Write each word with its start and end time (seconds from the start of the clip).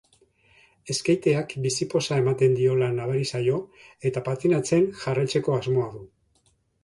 Skateak 0.99 1.51
bizipoza 1.65 2.17
ematen 2.21 2.55
diola 2.61 2.87
nabari 2.95 3.29
zaio 3.35 3.59
eta 4.11 4.23
patinatzen 4.29 4.89
jarraitzeko 5.03 5.59
asmoa 5.61 5.91
du. 5.99 6.03